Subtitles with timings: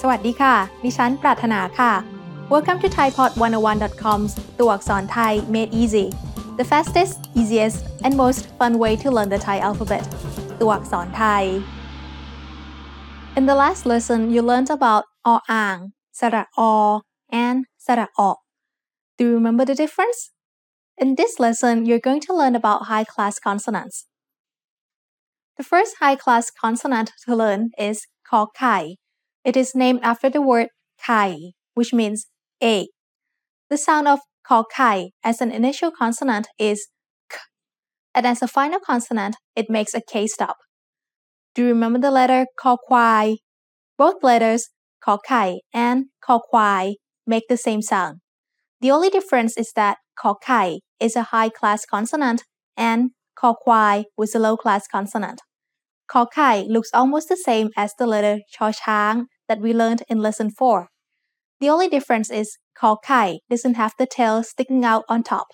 [0.00, 0.54] สวัสดีค่ะ
[0.84, 1.92] ดิฉันปรารถนาค่ะ
[2.52, 6.06] Welcome to ThaiPod101.com's ตัวอักษรไทย made easy
[6.58, 10.04] the fastest easiest and most fun way to learn the Thai alphabet
[10.60, 11.44] ตัวอักษรไทย
[13.38, 15.78] In the last lesson you learned about ออ่าง
[16.18, 16.60] สระอ
[17.44, 18.20] and สระอ
[19.16, 20.20] Do you remember the difference?
[21.02, 23.96] In this lesson you're going to learn about high class consonants
[25.58, 27.96] The first high class consonant to learn is
[28.28, 28.78] ขอไข่
[29.43, 30.67] it is named after the word
[31.03, 32.27] kai, which means
[32.63, 32.87] a.
[33.69, 36.87] The sound of kai as an initial consonant is
[37.29, 37.37] k,
[38.13, 40.57] and as a final consonant, it makes a k stop.
[41.55, 43.37] Do you remember the letter kokwai?
[43.97, 44.69] Both letters
[45.03, 46.95] kai and kokwai
[47.25, 48.19] make the same sound.
[48.81, 52.43] The only difference is that kai is a high class consonant
[52.77, 55.41] and kokwai was a low class consonant.
[56.11, 60.49] Kokai looks almost the same as the letter Chao chang that we learned in lesson
[60.49, 60.87] 4.
[61.59, 65.47] The only difference is kai doesn't have the tail sticking out on top.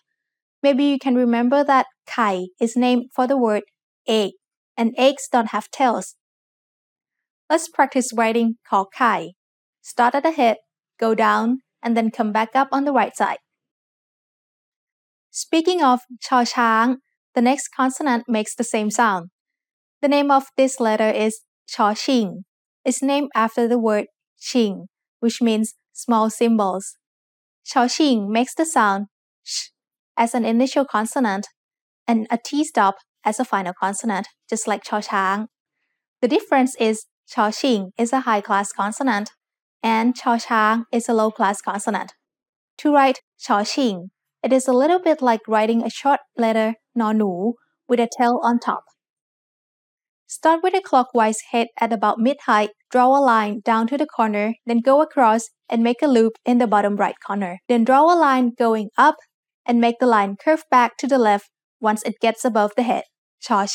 [0.62, 3.64] Maybe you can remember that kai is named for the word
[4.08, 4.34] egg,
[4.78, 6.14] and eggs don't have tails.
[7.50, 9.32] Let's practice writing kai.
[9.82, 10.58] Start at the head,
[11.00, 13.40] go down, and then come back up on the right side.
[15.32, 16.98] Speaking of chao chang,
[17.34, 19.30] the next consonant makes the same sound.
[20.04, 22.44] The name of this letter is chao ching,
[22.88, 24.06] is named after the word
[24.40, 24.88] ching,
[25.20, 26.96] which means small cymbals.
[27.66, 29.08] Ching makes the sound
[29.44, 29.68] sh
[30.16, 31.48] as an initial consonant
[32.08, 35.48] and a T stop as a final consonant, just like Chaochang.
[36.22, 39.32] The difference is Ching is a high class consonant
[39.84, 42.14] and Chaochang is a low class consonant.
[42.80, 47.54] To write Ching, it is a little bit like writing a short letter, nonu,
[47.90, 48.84] with a tail on top.
[50.30, 54.56] Start with a clockwise head at about mid-height, draw a line down to the corner,
[54.66, 57.60] then go across and make a loop in the bottom right corner.
[57.70, 59.16] Then draw a line going up
[59.66, 63.06] and make the line curve back to the left once it gets above the head.
[63.40, 63.66] Chao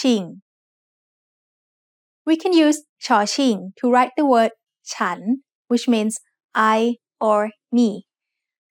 [2.27, 4.51] We can use Chao to write the word
[4.85, 6.19] Chan, which means
[6.55, 8.05] I or me.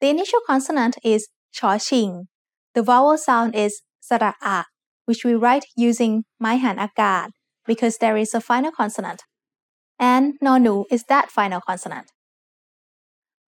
[0.01, 4.35] The initial consonant is Chao The vowel sound is Sara
[5.05, 7.29] which we write using Mai Han Akad
[7.70, 9.22] because there is a final consonant.
[9.98, 12.12] And nonu is that final consonant.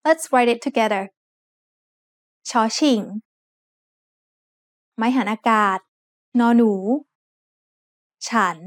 [0.04, 1.03] Let's write it together.
[2.50, 3.03] ชอชิง
[4.97, 5.78] ไม้หันอากาศ
[6.38, 6.72] นอหนู
[8.26, 8.59] ฉัน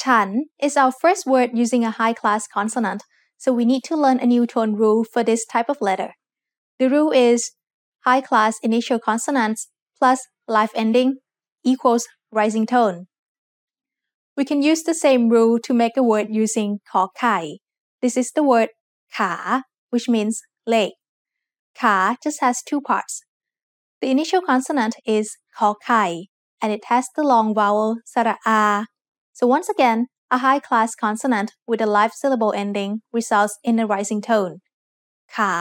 [0.00, 0.28] ฉัน
[0.66, 3.00] is our first word using a high class consonant,
[3.42, 6.10] so we need to learn a new tone rule for this type of letter.
[6.78, 7.40] The rule is
[8.06, 9.60] high class initial consonants
[9.98, 11.18] plus life ending
[11.72, 12.96] equals rising tone.
[14.38, 17.38] We can use the same rule to make a word using ขอไข่
[18.02, 18.70] This is the word
[19.16, 19.32] ขา
[19.92, 20.36] which means
[20.72, 20.90] leg.
[21.80, 23.14] ขา just has two parts.
[24.00, 25.26] The initial consonant is
[25.58, 26.04] ขอไข่
[26.62, 28.62] and it has the long vowel สระอา
[29.38, 30.00] So once again,
[30.36, 34.54] a high class consonant with a live syllable ending results in a rising tone.
[35.34, 35.54] ขา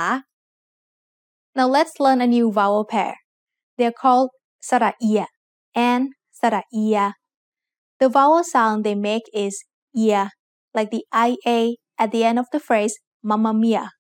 [1.58, 3.16] Now let's learn a new vowel pair.
[3.78, 4.30] They're called
[4.70, 5.22] สระเอีย
[5.90, 6.04] and
[6.40, 6.98] สระเอีย
[7.99, 9.65] the vowel sound they make is
[9.97, 10.31] ia,
[10.75, 13.91] like the ia at the end of the phrase mamma mia.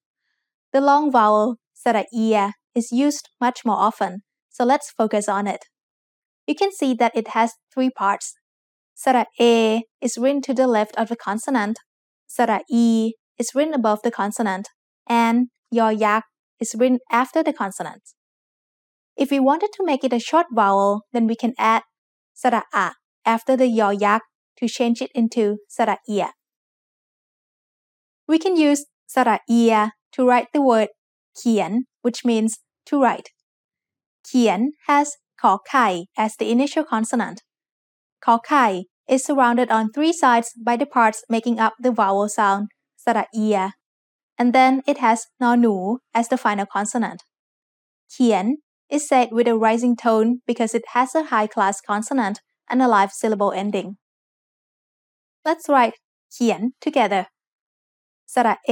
[0.72, 5.64] The long vowel saraia is used much more often, so let's focus on it.
[6.46, 8.34] You can see that it has three parts.
[8.94, 11.78] Sara e is written to the left of the consonant,
[12.26, 14.68] Sara-e is written above the consonant,
[15.08, 16.24] and Yo-yak
[16.60, 18.02] is written after the consonant.
[19.16, 21.82] If we wanted to make it a short vowel, then we can add
[22.34, 22.92] Sara-a
[23.26, 24.20] after the yoyak,
[24.58, 26.30] to change it into saraiya.
[28.26, 30.88] We can use saraiya to write the word
[31.36, 33.30] kien, which means to write.
[34.24, 37.42] Kien has ko kai as the initial consonant.
[38.20, 42.68] Ko kai is surrounded on three sides by the parts making up the vowel sound
[42.96, 43.72] saraiya,
[44.38, 47.22] and then it has nonu as the final consonant.
[48.10, 48.58] Kien
[48.88, 52.87] is said with a rising tone because it has a high class consonant and a
[52.87, 53.89] live syllable ending.
[55.47, 55.95] Let's write
[56.31, 57.23] เขียน together.
[58.33, 58.71] สระเอ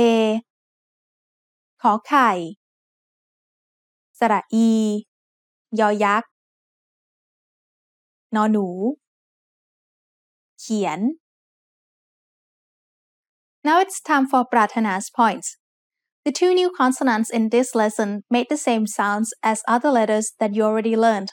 [1.82, 2.30] ขอไข่
[4.20, 4.70] สระอี
[5.80, 6.32] ยอยักษ์
[8.36, 8.68] นอหนู
[10.60, 11.00] เขียน
[13.68, 15.48] Now it's time for Pratana's points.
[16.26, 20.54] The two new consonants in this lesson made the same sounds as other letters that
[20.56, 21.30] you already learned.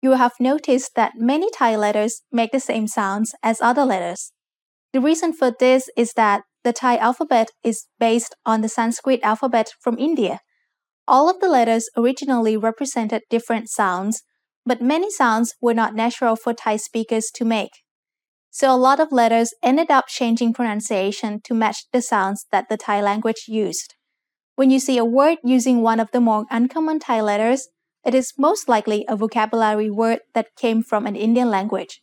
[0.00, 4.32] You have noticed that many Thai letters make the same sounds as other letters.
[4.92, 9.72] The reason for this is that the Thai alphabet is based on the Sanskrit alphabet
[9.80, 10.40] from India.
[11.06, 14.22] All of the letters originally represented different sounds,
[14.64, 17.70] but many sounds were not natural for Thai speakers to make.
[18.50, 22.76] So a lot of letters ended up changing pronunciation to match the sounds that the
[22.76, 23.94] Thai language used.
[24.56, 27.68] When you see a word using one of the more uncommon Thai letters,
[28.05, 32.01] it is most likely a vocabulary word that came from an Indian language.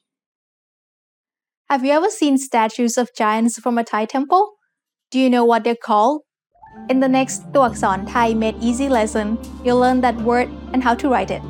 [1.68, 4.54] Have you ever seen statues of giants from a Thai temple?
[5.10, 6.22] Do you know what they're called?
[6.88, 9.26] In the next ตัวอักษร Thai Made Easy lesson,
[9.64, 11.42] you'll learn that word and how to write it.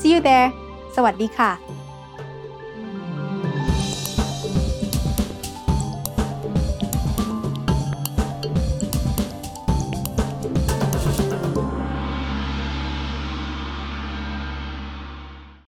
[0.00, 0.48] See you there
[0.96, 1.63] สวัสดีค่ะ